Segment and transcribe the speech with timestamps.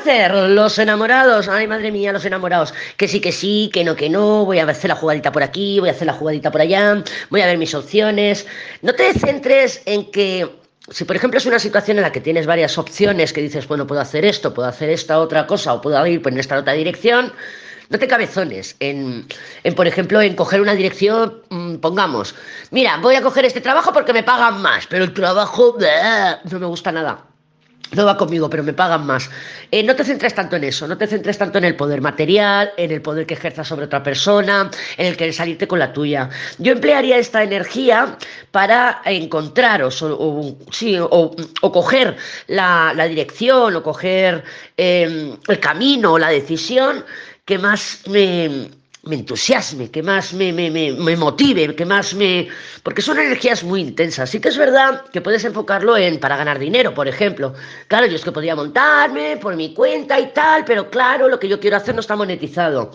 [0.00, 0.34] hacer?
[0.34, 1.48] Los enamorados.
[1.48, 2.74] Ay, madre mía, los enamorados.
[2.96, 4.44] Que sí, que sí, que no, que no.
[4.44, 7.02] Voy a hacer la jugadita por aquí, voy a hacer la jugadita por allá.
[7.28, 8.46] Voy a ver mis opciones.
[8.82, 10.48] No te centres en que
[10.90, 13.86] si por ejemplo es una situación en la que tienes varias opciones que dices, bueno,
[13.86, 17.32] puedo hacer esto, puedo hacer esta otra cosa o puedo ir por esta otra dirección,
[17.90, 19.26] no te cabezones en,
[19.62, 22.34] en, por ejemplo, en coger una dirección, mmm, pongamos,
[22.72, 25.76] mira, voy a coger este trabajo porque me pagan más, pero el trabajo
[26.50, 27.29] no me gusta nada
[27.92, 29.30] no va conmigo, pero me pagan más.
[29.70, 32.72] Eh, no te centres tanto en eso, no te centres tanto en el poder material,
[32.76, 36.28] en el poder que ejerzas sobre otra persona, en el querer salirte con la tuya.
[36.58, 38.16] Yo emplearía esta energía
[38.50, 40.56] para encontrar o, o
[41.10, 42.16] o, o coger
[42.46, 44.44] la, la, dirección o coger
[44.76, 47.04] eh, el camino o la decisión
[47.44, 48.70] que más me
[49.02, 52.48] me entusiasme, que más me, me, me, me, motive, que más me...
[52.82, 54.28] Porque son energías muy intensas.
[54.28, 57.54] Sí que es verdad que puedes enfocarlo en para ganar dinero, por ejemplo.
[57.88, 61.48] Claro, yo es que podría montarme por mi cuenta y tal, pero claro, lo que
[61.48, 62.92] yo quiero hacer no está monetizado.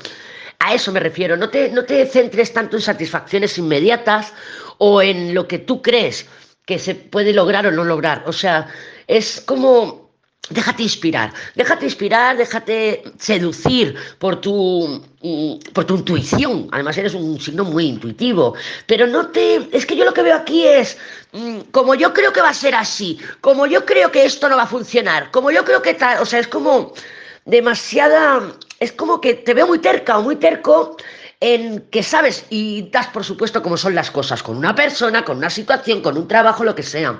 [0.60, 1.38] A eso me refiero.
[1.38, 4.32] No te, no te centres tanto en satisfacciones inmediatas
[4.78, 6.28] o en lo que tú crees
[6.66, 8.24] que se puede lograr o no lograr.
[8.28, 8.68] O sea,
[9.08, 10.05] es como
[10.50, 16.68] Déjate inspirar, déjate inspirar, déjate seducir por tu, mm, por tu intuición.
[16.72, 18.54] Además, eres un signo muy intuitivo.
[18.86, 19.68] Pero no te.
[19.76, 20.98] Es que yo lo que veo aquí es.
[21.32, 24.56] Mm, como yo creo que va a ser así, como yo creo que esto no
[24.56, 26.22] va a funcionar, como yo creo que tal.
[26.22, 26.94] O sea, es como
[27.46, 28.54] demasiada.
[28.80, 30.96] Es como que te veo muy terca o muy terco
[31.40, 35.38] en que sabes y das por supuesto cómo son las cosas con una persona, con
[35.38, 37.20] una situación, con un trabajo, lo que sea.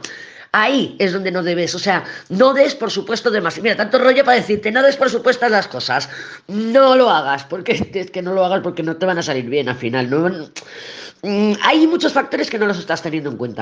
[0.58, 3.64] Ahí es donde no debes, o sea, no des por supuesto demasiado.
[3.64, 6.10] Mira, tanto rollo para decirte, no des por supuesto las cosas.
[6.48, 9.50] No lo hagas, porque es que no lo hagas porque no te van a salir
[9.50, 10.10] bien al final.
[10.10, 10.30] ¿no?
[11.24, 13.54] Mm, hay muchos factores que no los estás teniendo en cuenta.